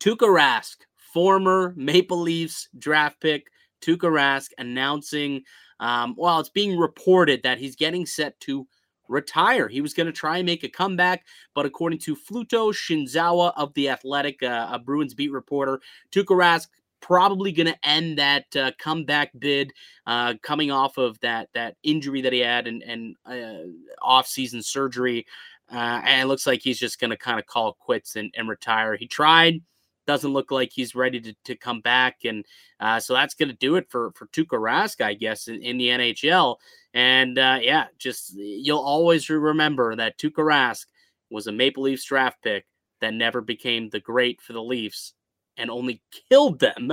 [0.00, 0.78] Tuukka Rask,
[1.14, 3.46] former Maple Leafs draft pick,
[3.80, 5.42] Tuukka Rask announcing,
[5.78, 8.66] um, well, it's being reported that he's getting set to
[9.08, 9.68] retire.
[9.68, 11.24] He was going to try and make a comeback,
[11.54, 16.66] but according to Fluto Shinzawa of The Athletic, uh, a Bruins beat reporter, Tuukka Rask
[17.00, 19.72] probably going to end that uh, comeback bid
[20.06, 23.68] uh, coming off of that that injury that he had and, and uh,
[24.02, 25.26] off-season surgery.
[25.70, 28.48] Uh, and it looks like he's just going to kind of call quits and, and
[28.48, 28.96] retire.
[28.96, 29.60] He tried
[30.06, 32.24] doesn't look like he's ready to, to come back.
[32.24, 32.44] And
[32.80, 35.78] uh, so that's going to do it for, for Tuukka Rask, I guess, in, in
[35.78, 36.56] the NHL.
[36.92, 40.86] And uh, yeah, just you'll always remember that Tuukka Rask
[41.30, 42.66] was a Maple Leafs draft pick
[43.00, 45.14] that never became the great for the Leafs
[45.56, 46.92] and only killed them,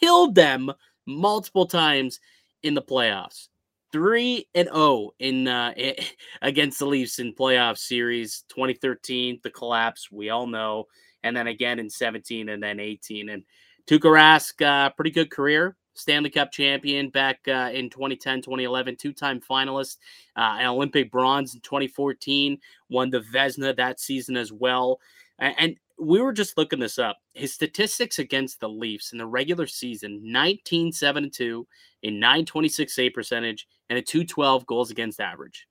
[0.00, 0.72] killed them
[1.06, 2.20] multiple times
[2.62, 3.48] in the playoffs.
[3.92, 5.72] 3 and 0 in uh,
[6.42, 10.86] against the Leafs in playoff series 2013 the collapse we all know
[11.24, 13.42] and then again in 17 and then 18 and
[13.88, 19.40] Tuukka Rask uh, pretty good career Stanley Cup champion back uh, in 2010 2011 two-time
[19.40, 19.96] finalist
[20.36, 22.58] uh, an Olympic bronze in 2014
[22.88, 25.00] won the Vezina that season as well
[25.40, 27.18] and, and we were just looking this up.
[27.34, 31.66] His statistics against the Leafs in the regular season 19 7 2,
[32.02, 35.66] a 926 save percentage, and a 212 goals against average.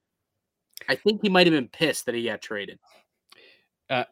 [0.87, 2.79] I think he might have been pissed that he got traded.
[3.89, 4.05] Uh,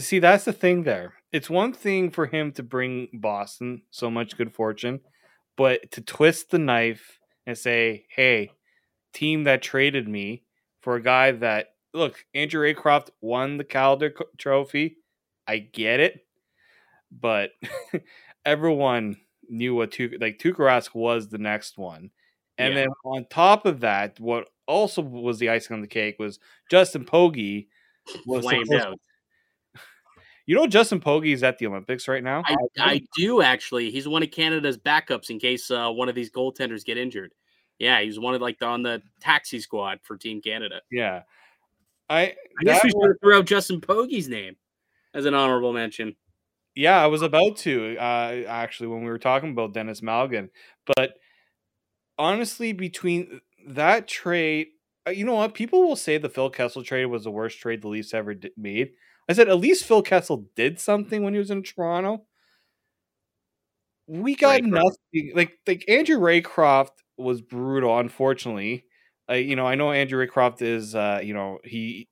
[0.00, 1.14] see, that's the thing there.
[1.32, 5.00] It's one thing for him to bring Boston so much good fortune,
[5.56, 8.52] but to twist the knife and say, hey,
[9.12, 10.44] team that traded me
[10.80, 14.96] for a guy that, look, Andrew Raycroft won the Calder trophy
[15.46, 16.26] I get it,
[17.10, 17.50] but
[18.44, 19.16] everyone
[19.48, 22.10] knew what like Tuukka Rask was the next one.
[22.58, 22.80] And yeah.
[22.80, 26.38] then on top of that, what also was the icing on the cake was
[26.70, 27.66] Justin Pogge
[28.26, 28.98] was out.
[30.52, 32.42] You know Justin Pogge is at the Olympics right now.
[32.44, 33.90] I, I, do actually.
[33.90, 37.32] He's one of Canada's backups in case uh, one of these goaltenders get injured.
[37.78, 40.82] Yeah, he was one of like the, on the taxi squad for Team Canada.
[40.90, 41.22] Yeah,
[42.10, 42.34] I.
[42.60, 44.56] I guess we should throw out Justin Pogge's name
[45.14, 46.16] as an honorable mention.
[46.74, 50.50] Yeah, I was about to uh, actually when we were talking about Denis Malgin,
[50.84, 51.14] but
[52.18, 54.66] honestly, between that trade,
[55.06, 55.54] uh, you know what?
[55.54, 58.52] People will say the Phil Kessel trade was the worst trade the Leafs ever did,
[58.58, 58.90] made.
[59.28, 62.24] I said at least Phil Kessel did something when he was in Toronto.
[64.06, 65.32] We got nothing.
[65.34, 67.98] Like like Andrew Raycroft was brutal.
[67.98, 68.84] Unfortunately,
[69.30, 72.08] uh, you know I know Andrew Raycroft is uh, you know he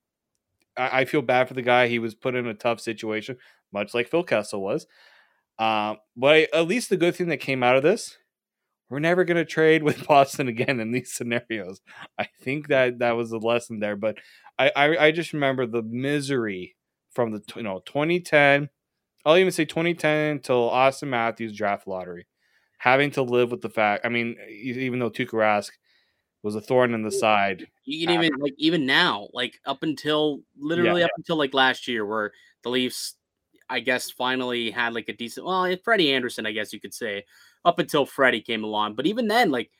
[0.77, 1.88] I, I, feel bad for the guy.
[1.88, 3.37] He was put in a tough situation,
[3.73, 4.87] much like Phil Kessel was.
[5.59, 8.16] Um, but at least the good thing that came out of this,
[8.88, 11.81] we're never going to trade with Boston again in these scenarios.
[12.18, 13.96] I think that that was the lesson there.
[13.96, 14.18] But
[14.59, 16.77] I, I, I just remember the misery
[17.12, 18.68] from the you know 2010.
[19.25, 22.27] I'll even say 2010 until auston Matthews draft lottery,
[22.79, 24.07] having to live with the fact.
[24.07, 25.70] I mean, even though Tuukka Rask
[26.42, 27.66] was a thorn in the side.
[27.85, 31.20] You can uh, even like even now, like up until literally yeah, up yeah.
[31.20, 33.14] until like last year, where the Leafs,
[33.68, 35.46] I guess, finally had like a decent.
[35.46, 37.25] Well, Freddie andersen I guess you could say,
[37.64, 38.94] up until Freddie came along.
[38.94, 39.70] But even then, like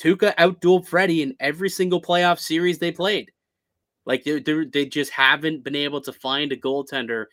[0.00, 3.30] Tuukka outdueled Freddie in every single playoff series they played.
[4.06, 7.26] Like they they just haven't been able to find a goaltender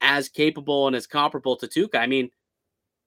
[0.00, 1.98] as capable and as comparable to Tuukka.
[1.98, 2.30] I mean,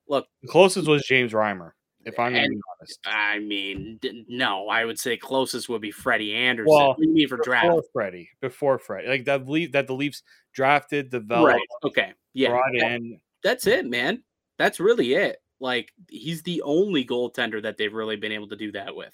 [0.07, 1.71] look, the closest was James Reimer.
[2.03, 6.73] If I'm and, honest, I mean, no, I would say closest would be Freddie Andersen.
[6.73, 6.95] Well,
[7.29, 11.67] for draft before Freddie, before Freddie, like that Leaf that the Leafs drafted, developed, right.
[11.83, 13.19] okay, yeah, brought in.
[13.43, 14.23] That's it, man.
[14.57, 15.37] That's really it.
[15.59, 19.13] Like he's the only goaltender that they've really been able to do that with.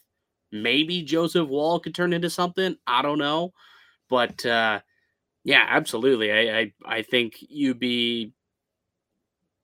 [0.53, 2.77] Maybe Joseph Woll could turn into something.
[2.87, 3.51] I don't know,
[4.09, 4.79] but uh,
[5.43, 6.31] yeah, absolutely.
[6.31, 8.33] I, I I think you'd be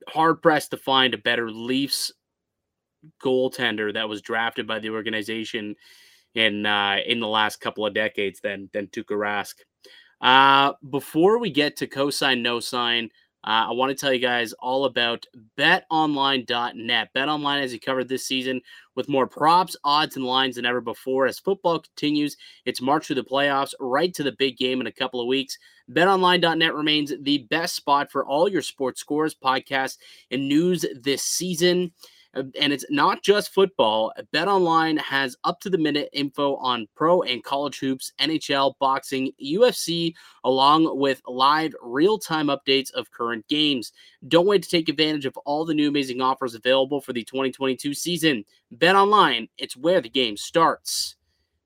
[0.08, 2.12] hard pressed to find a better Leafs
[3.24, 5.76] goaltender that was drafted by the organization
[6.36, 9.56] in uh, in the last couple of decades than than Tuukka Rask.
[10.22, 13.10] Uh, before we get to cosign no sign,
[13.46, 15.26] uh, I want to tell you guys all about
[15.58, 17.10] betonline.net.
[17.14, 18.62] BetOnline has you covered this season
[18.96, 21.26] with more props, odds, and lines than ever before.
[21.26, 24.92] As football continues its march through the playoffs, right to the big game in a
[24.92, 25.58] couple of weeks,
[25.92, 29.98] betonline.net remains the best spot for all your sports scores, podcasts,
[30.32, 31.92] and news this season.
[32.36, 34.12] Uh, and it's not just football.
[34.32, 39.32] Bet Online has up to the minute info on pro and college hoops, NHL, boxing,
[39.44, 43.92] UFC, along with live real time updates of current games.
[44.28, 47.94] Don't wait to take advantage of all the new amazing offers available for the 2022
[47.94, 48.44] season.
[48.72, 51.16] Bet Online, it's where the game starts.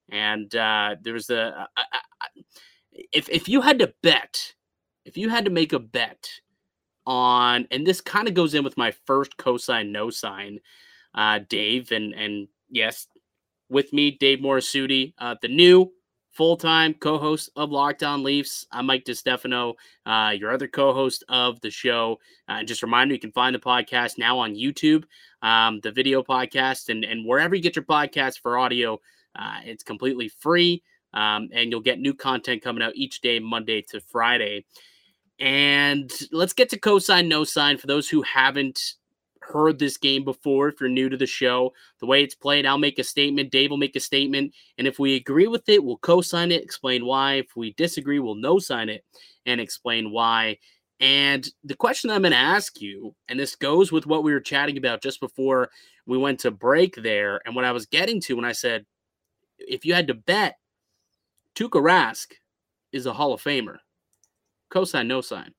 [0.09, 2.43] And uh, there's a, a, a
[3.13, 4.53] if if you had to bet,
[5.05, 6.29] if you had to make a bet
[7.07, 10.59] on, and this kind of goes in with my first cosine no sign,
[11.15, 13.07] uh, Dave, and and yes,
[13.69, 15.91] with me, Dave Morisuti, uh, the new
[16.33, 18.67] full-time co-host of Locked On Leafs.
[18.71, 19.73] I'm Mike DeStefano,
[20.05, 22.19] uh, your other co-host of the show.
[22.47, 25.05] Uh, just a reminder, you can find the podcast now on YouTube,
[25.41, 28.99] um, the video podcast, and and wherever you get your podcast for audio.
[29.35, 33.81] Uh, it's completely free, um, and you'll get new content coming out each day, Monday
[33.89, 34.65] to Friday.
[35.39, 37.77] And let's get to cosign, no sign.
[37.77, 38.93] For those who haven't
[39.41, 42.77] heard this game before, if you're new to the show, the way it's played, I'll
[42.77, 44.53] make a statement, Dave will make a statement.
[44.77, 47.35] And if we agree with it, we'll co sign it, explain why.
[47.35, 49.05] If we disagree, we'll no sign it
[49.45, 50.57] and explain why.
[50.99, 54.39] And the question I'm going to ask you, and this goes with what we were
[54.39, 55.69] chatting about just before
[56.07, 58.85] we went to break there, and what I was getting to when I said,
[59.59, 60.57] if you had to bet,
[61.55, 62.33] Tuukka Rask
[62.91, 63.77] is a Hall of Famer.
[64.71, 65.53] Cosign, no sign.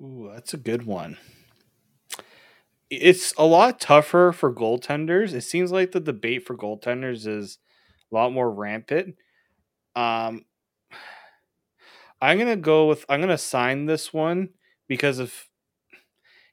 [0.00, 1.18] Ooh, that's a good one.
[2.88, 5.32] It's a lot tougher for goaltenders.
[5.32, 7.58] It seems like the debate for goaltenders is
[8.10, 9.16] a lot more rampant.
[9.94, 10.44] Um,
[12.20, 14.50] I'm gonna go with I'm gonna sign this one
[14.88, 15.46] because of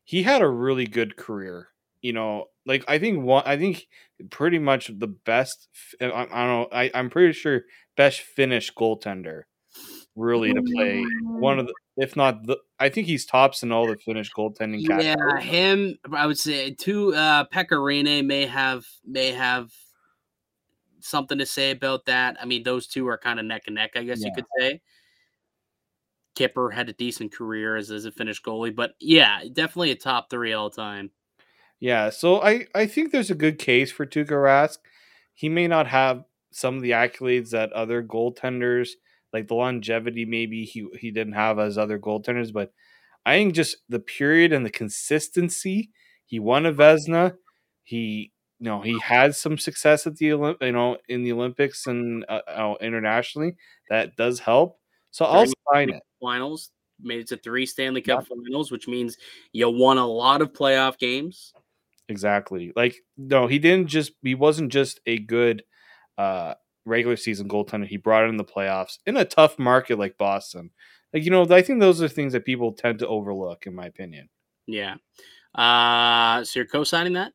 [0.03, 1.69] he had a really good career.
[2.01, 3.87] You know, like I think one I think
[4.29, 5.67] pretty much the best.
[5.99, 6.67] I, I don't know.
[6.71, 7.63] I, I'm pretty sure
[7.95, 9.43] best Finnish goaltender
[10.17, 13.87] really to play one of the if not the I think he's tops in all
[13.87, 19.71] the Finnish goaltending Yeah, him I would say two uh Pekka may have may have
[20.99, 22.37] something to say about that.
[22.41, 24.27] I mean, those two are kind of neck and neck, I guess yeah.
[24.27, 24.81] you could say.
[26.35, 30.29] Kipper had a decent career as, as a Finnish goalie, but yeah, definitely a top
[30.29, 31.09] three all time.
[31.79, 34.77] Yeah, so I, I think there's a good case for Tuukka Rask.
[35.33, 38.89] He may not have some of the accolades that other goaltenders,
[39.33, 42.71] like the longevity, maybe he, he didn't have as other goaltenders, but
[43.25, 45.91] I think just the period and the consistency.
[46.25, 47.35] He won a Vezina.
[47.83, 52.25] He you know he had some success at the you know in the Olympics and
[52.29, 53.55] uh, internationally.
[53.89, 54.79] That does help.
[55.11, 56.03] So I'll sign it.
[56.21, 58.29] Finals made it to three Stanley Cup yep.
[58.29, 59.17] finals, which means
[59.51, 61.53] you won a lot of playoff games.
[62.09, 62.71] Exactly.
[62.75, 65.63] Like no, he didn't just he wasn't just a good
[66.17, 66.53] uh
[66.87, 67.87] regular season goaltender.
[67.87, 70.71] He brought it in the playoffs in a tough market like Boston.
[71.13, 73.85] Like you know, I think those are things that people tend to overlook, in my
[73.85, 74.29] opinion.
[74.65, 74.95] Yeah.
[75.55, 77.33] Uh so you're co-signing that?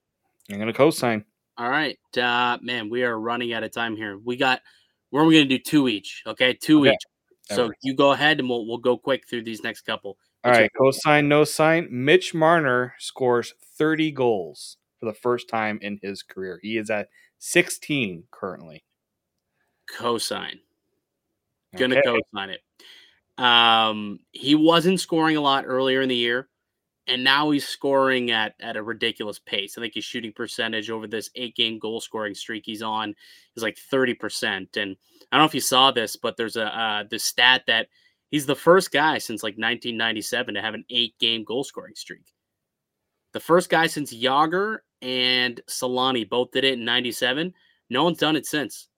[0.51, 1.25] I'm gonna co-sign.
[1.59, 2.89] All right, uh, man.
[2.89, 4.19] We are running out of time here.
[4.19, 4.63] We got.
[5.11, 6.23] We're only gonna do two each.
[6.27, 6.93] Okay, two okay.
[6.93, 7.55] each.
[7.55, 10.17] So you go ahead and we'll we'll go quick through these next couple.
[10.45, 11.89] All right, co-sign, no sign.
[11.91, 16.59] Mitch Marner scores 30 goals for the first time in his career.
[16.63, 18.83] He is at 16 currently.
[19.97, 20.59] Co-sign.
[21.77, 22.03] Gonna okay.
[22.05, 22.61] co-sign it.
[23.43, 26.49] Um, he wasn't scoring a lot earlier in the year
[27.09, 29.77] and now he's scoring at at a ridiculous pace.
[29.77, 33.15] I think his shooting percentage over this eight game goal scoring streak he's on
[33.57, 34.77] is like thirty percent.
[34.77, 34.97] And
[35.31, 37.89] I don't know if you saw this, but there's a uh, the stat that
[38.31, 42.33] he's the first guy since like 1997 to have an eight game goal scoring streak.
[43.33, 47.53] The first guy since Jagr and Selanne both did it in '97.
[47.91, 48.89] No one's done it since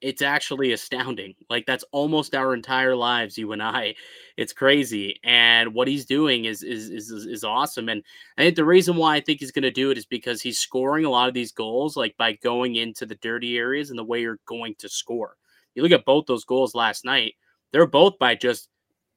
[0.00, 1.34] it's actually astounding.
[1.48, 3.94] Like that's almost our entire lives, you and I.
[4.36, 7.88] It's crazy, and what he's doing is is is is awesome.
[7.88, 8.02] And
[8.38, 10.58] I think the reason why I think he's going to do it is because he's
[10.58, 14.04] scoring a lot of these goals, like by going into the dirty areas and the
[14.04, 15.36] way you're going to score.
[15.74, 17.34] You look at both those goals last night;
[17.72, 18.68] they're both by just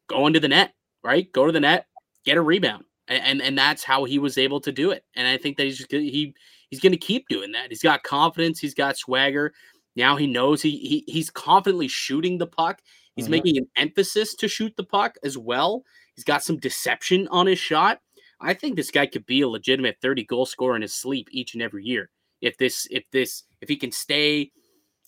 [0.07, 1.31] going to the net, right?
[1.31, 1.87] Go to the net,
[2.25, 5.05] get a rebound, and and, and that's how he was able to do it.
[5.15, 6.33] And I think that he's just, he
[6.69, 7.67] he's going to keep doing that.
[7.69, 9.53] He's got confidence, he's got swagger.
[9.95, 12.81] Now he knows he, he he's confidently shooting the puck.
[13.15, 13.31] He's mm-hmm.
[13.31, 15.83] making an emphasis to shoot the puck as well.
[16.15, 17.99] He's got some deception on his shot.
[18.41, 21.53] I think this guy could be a legitimate 30 goal scorer in his sleep each
[21.53, 22.09] and every year.
[22.41, 24.51] If this if this if he can stay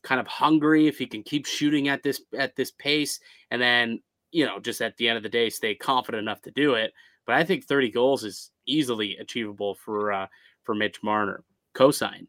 [0.04, 3.19] kind of hungry, if he can keep shooting at this at this pace
[3.52, 6.52] and then, you know, just at the end of the day stay confident enough to
[6.52, 6.93] do it.
[7.26, 10.28] But I think 30 goals is easily achievable for uh
[10.63, 11.43] for Mitch Marner.
[11.76, 12.28] Cosign.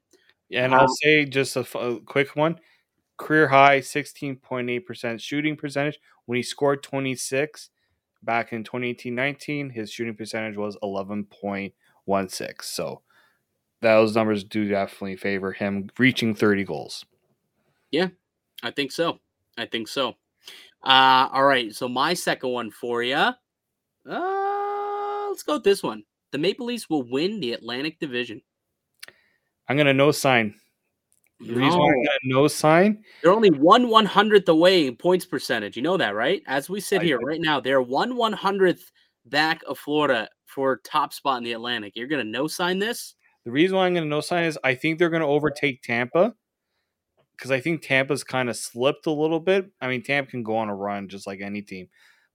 [0.52, 2.58] And I'll say just a, f- a quick one
[3.16, 5.98] career high 16.8% shooting percentage.
[6.26, 7.70] When he scored 26
[8.22, 12.62] back in 2018 19, his shooting percentage was 11.16.
[12.62, 13.02] So
[13.80, 17.04] those numbers do definitely favor him reaching 30 goals.
[17.90, 18.08] Yeah,
[18.62, 19.20] I think so.
[19.56, 20.16] I think so.
[20.84, 21.74] Uh, all right.
[21.74, 23.14] So my second one for you.
[24.08, 26.04] Uh, let's go with this one.
[26.32, 28.42] The Maple Leafs will win the Atlantic Division.
[29.68, 30.54] I'm gonna no sign.
[31.40, 31.58] The no.
[31.58, 32.04] reason why I'm oh.
[32.04, 33.04] gonna no sign.
[33.22, 35.76] They're only one one hundredth away in points percentage.
[35.76, 36.42] You know that, right?
[36.46, 38.90] As we sit here right now, they're one one hundredth
[39.26, 41.94] back of Florida for top spot in the Atlantic.
[41.96, 43.14] You're gonna no sign this.
[43.44, 46.34] The reason why I'm gonna no sign is I think they're gonna overtake Tampa
[47.36, 49.70] because I think Tampa's kind of slipped a little bit.
[49.80, 51.88] I mean, Tampa can go on a run just like any team,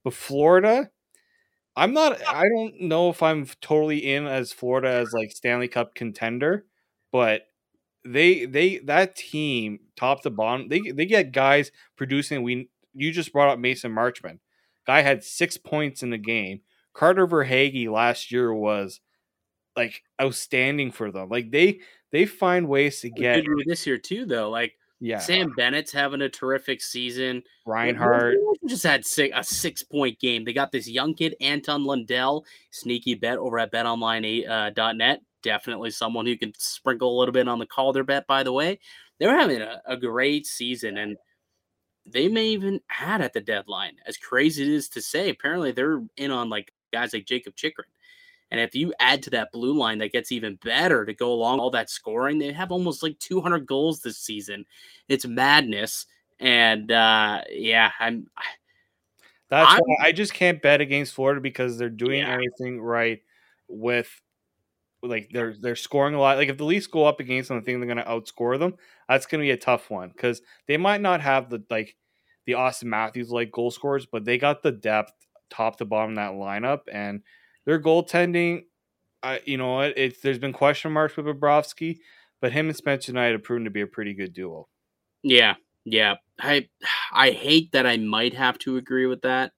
[0.03, 0.91] but Florida,
[1.75, 2.21] I'm not.
[2.27, 6.65] I don't know if I'm totally in as Florida as like Stanley Cup contender
[7.11, 7.43] but
[8.03, 13.31] they they that team top to bottom they they get guys producing we you just
[13.31, 14.39] brought up Mason Marchment.
[14.85, 16.61] Guy had six points in the game.
[16.93, 18.99] Carter Verhaeghe last year was
[19.75, 21.29] like outstanding for them.
[21.29, 21.79] Like they
[22.11, 24.49] they find ways to get this year too, though.
[24.49, 25.19] Like yeah.
[25.19, 27.43] Sam Bennett's having a terrific season.
[27.65, 28.35] Reinhart
[28.67, 30.45] just had six, a six point game.
[30.45, 35.17] They got this young kid, Anton Lundell, sneaky bet over at betonline.net.
[35.17, 38.53] Uh, Definitely someone who can sprinkle a little bit on the Calder bet, by the
[38.53, 38.79] way.
[39.19, 41.17] They're having a, a great season and
[42.05, 43.93] they may even add at the deadline.
[44.05, 47.55] As crazy as it is to say, apparently they're in on like guys like Jakob
[47.55, 47.87] Chychrun.
[48.49, 51.59] And if you add to that blue line that gets even better to go along
[51.59, 54.65] all that scoring, they have almost like 200 goals this season.
[55.07, 56.05] It's madness.
[56.39, 58.27] And uh, yeah, I'm.
[59.49, 62.33] That's I'm, why I just can't bet against Florida because they're doing yeah.
[62.33, 63.21] everything right
[63.69, 64.09] with
[65.03, 66.37] like they're they're scoring a lot.
[66.37, 68.75] Like if the Leafs go up against them, I think they're going to outscore them.
[69.09, 71.95] That's going to be a tough one because they might not have the like
[72.45, 75.13] the Auston Matthews like goal scorers, but they got the depth
[75.49, 77.21] top to bottom that lineup, and
[77.65, 78.63] their goaltending,
[79.23, 81.97] I you know what, it's there's been question marks with Bobrovsky,
[82.39, 84.67] but him and Spencer Knight have proven to be a pretty good duo.
[85.23, 86.15] Yeah, yeah.
[86.39, 86.69] I
[87.11, 89.51] I hate that I might have to agree with that.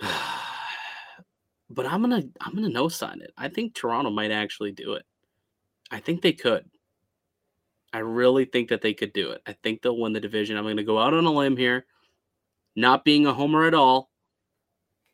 [1.70, 3.32] but I'm gonna I'm gonna no sign it.
[3.36, 5.04] I think Toronto might actually do it.
[5.90, 6.64] I think they could.
[7.92, 9.42] I really think that they could do it.
[9.46, 10.56] I think they'll win the division.
[10.56, 11.86] I'm gonna go out on a limb here,
[12.76, 14.10] not being a homer at all,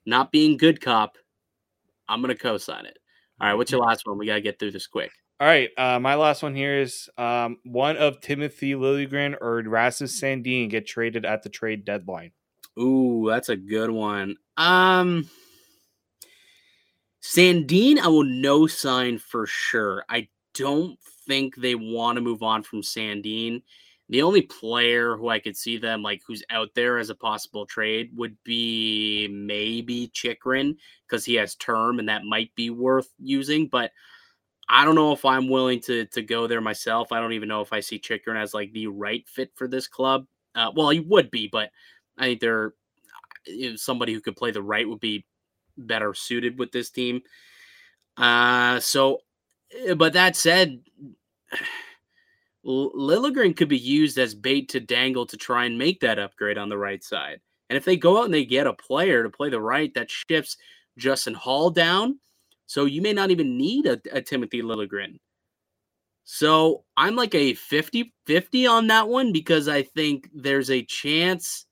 [0.07, 1.17] not being good cop.
[2.09, 2.99] I'm gonna co-sign it.
[3.41, 4.19] All right, what's your last one?
[4.19, 5.11] We gotta get through this quick.
[5.41, 10.21] All right, uh, my last one here is um, one of Timothy Liljegren or Rasmus
[10.21, 12.31] Sandin get traded at the trade deadline.
[12.79, 14.37] Ooh, that's a good one.
[14.57, 15.29] Um,
[17.25, 20.05] Sandin, I will no sign for sure.
[20.11, 23.62] I don't think they want to move on from Sandin.
[24.11, 27.64] The only player who I could see them like who's out there as a possible
[27.64, 30.77] trade would be maybe Chychrun
[31.09, 33.68] because he has term and that might be worth using.
[33.68, 33.91] But
[34.68, 37.11] I don't know if I'm willing to to go there myself.
[37.11, 39.89] I don't even know if I see Chychrun as like the right fit for this
[39.89, 40.27] club.
[40.55, 41.70] Uh, well, he would be, but
[42.18, 42.75] I think they're
[43.77, 45.25] somebody who could play the right would be
[45.77, 47.22] better suited with this team.
[48.16, 49.18] Uh, so,
[49.87, 50.81] eh, but that said,
[52.64, 56.68] Liljegren could be used as bait to dangle to try and make that upgrade on
[56.68, 57.41] the right side.
[57.68, 60.11] And if they go out and they get a player to play the right, that
[60.11, 60.57] shifts
[60.97, 62.18] Justin Holl down.
[62.66, 65.18] So you may not even need a, a Timothy Liljegren.
[66.25, 71.66] So I'm like a 50 50 on that one because I think there's a chance.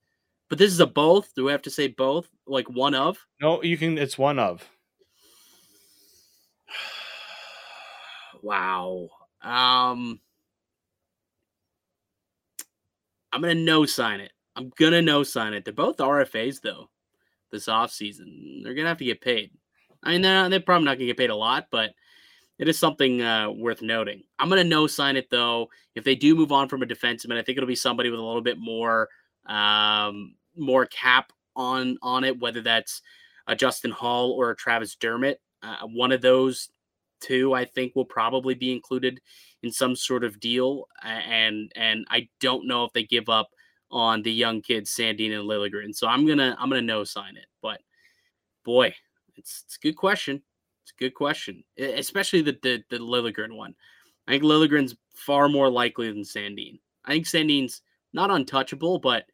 [0.51, 1.35] But this is a both.
[1.35, 2.29] Do we have to say both?
[2.47, 3.19] Like one of?
[3.41, 3.99] No, you can.
[3.99, 4.69] It's one of.
[8.43, 9.09] wow.
[9.43, 10.21] Um,
[13.33, 14.33] I'm gonna no sign it.
[14.57, 15.65] I'm gonna no sign it.
[15.65, 16.89] They're both RFAs though.
[17.51, 19.51] This off season, they're gonna have to get paid.
[20.03, 21.91] I mean, they're, they're probably not gonna get paid a lot, but
[22.59, 24.23] it is something uh, worth noting.
[24.39, 25.69] I'm gonna no sign it though.
[25.95, 28.23] If they do move on from a defenseman, I think it'll be somebody with a
[28.23, 29.09] little bit more
[29.47, 33.03] um, more cap on on it, whether that's
[33.47, 35.41] a Justin Holl or a Travis Dermott.
[35.63, 36.71] Uh, one of those
[37.21, 39.21] two, I think, will probably be included
[39.63, 40.89] in some sort of deal.
[41.03, 43.51] And and I don't know if they give up
[43.91, 45.95] on the young kids, Sandin and Liljegren.
[45.95, 47.47] So I'm gonna I'm gonna no sign it.
[47.61, 47.81] But
[48.65, 48.95] boy,
[49.37, 50.43] it's it's a good question.
[50.83, 53.75] It's a good question, especially the the, the Liljegren one.
[54.27, 56.81] I think Liljegren's far more likely than Sandin.
[57.05, 57.83] I think Sandin's
[58.13, 59.27] not untouchable, but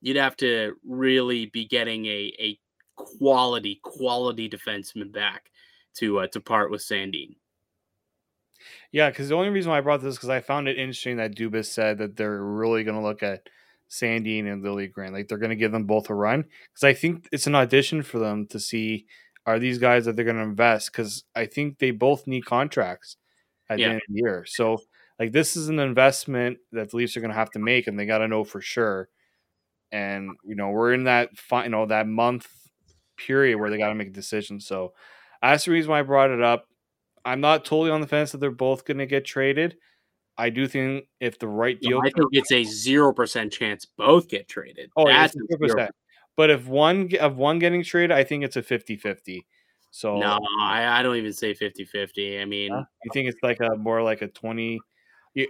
[0.00, 2.58] you'd have to really be getting a a
[2.96, 5.50] quality quality defenseman back
[5.96, 7.36] to uh, to part with Sandin.
[8.90, 11.36] Yeah, because the only reason why I brought this because I found it interesting that
[11.36, 13.48] Dubas said that they're really going to look at
[13.90, 15.12] Sandin and Liljegren.
[15.12, 18.02] Like they're going to give them both a run because I think it's an audition
[18.02, 19.06] for them to see
[19.46, 23.16] are these guys that they're going to invest because I think they both need contracts
[23.70, 23.86] at yeah.
[23.86, 24.44] the end of the year.
[24.46, 24.78] So
[25.18, 27.98] like this is an investment that the Leafs are going to have to make, and
[27.98, 29.08] they got to know for sure.
[29.90, 32.48] And you know we're in that you know that month
[33.16, 34.60] period where they got to make a decision.
[34.60, 34.92] So
[35.42, 36.66] that's the reason why I brought it up.
[37.24, 39.76] I'm not totally on the fence that they're both going to get traded.
[40.36, 43.84] I do think if the right deal, no, I think it's a zero percent chance
[43.84, 44.90] both get traded.
[44.96, 45.90] Oh, that's percent.
[46.36, 49.40] But if one of one getting traded, I think it's a 50-50.
[49.90, 52.40] So no, I, I don't even say 50-50.
[52.40, 54.78] I mean, uh, you think it's like a more like a 20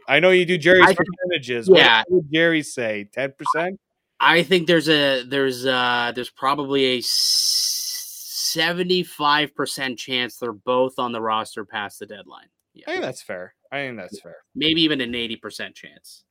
[0.08, 1.68] I know you do Jerry's I, percentages.
[1.72, 2.02] Yeah.
[2.08, 3.08] What did Jerry say?
[3.16, 3.78] 10%?
[4.20, 11.20] I think there's a there's uh there's probably a 75% chance they're both on the
[11.20, 12.48] roster past the deadline.
[12.74, 12.84] Yeah.
[12.88, 13.54] I think that's fair.
[13.70, 14.38] I think that's fair.
[14.54, 16.24] Maybe even an 80% chance.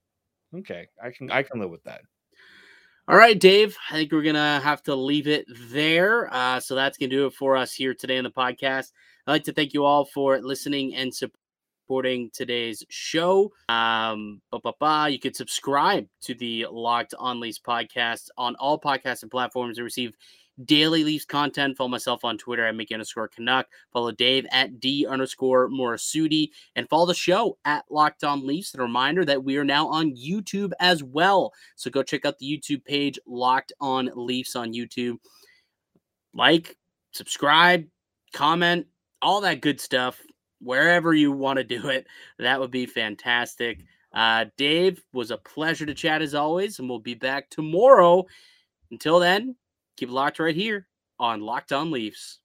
[0.55, 0.87] Okay.
[1.01, 2.01] I can I can live with that.
[3.09, 3.77] All right, Dave.
[3.89, 6.33] I think we're gonna have to leave it there.
[6.33, 8.91] Uh, so that's gonna do it for us here today on the podcast.
[9.25, 11.39] I'd like to thank you all for listening and supporting
[12.33, 13.51] today's show.
[13.69, 14.41] Um,
[14.79, 15.05] bah.
[15.05, 20.13] you could subscribe to the Locked On Leafs podcast on all podcasting platforms and receive
[20.65, 21.77] daily Leafs content.
[21.77, 23.67] Follow myself on Twitter at Mickey underscore Canuck.
[23.93, 26.49] Follow Dave at D underscore Morasudi.
[26.75, 28.73] And follow the show at Locked On Leafs.
[28.73, 31.53] And a reminder that we are now on YouTube as well.
[31.75, 35.17] So go check out the YouTube page, Locked On Leafs on YouTube.
[36.33, 36.77] Like,
[37.11, 37.85] subscribe,
[38.33, 38.87] comment,
[39.21, 40.21] all that good stuff.
[40.59, 42.07] Wherever you want to do it,
[42.39, 43.83] that would be fantastic.
[44.13, 48.25] Uh, Dave, was a pleasure to chat as always, and we'll be back tomorrow.
[48.89, 49.55] Until then,
[49.97, 50.87] Keep locked right here
[51.19, 52.39] on Locked On Leafs.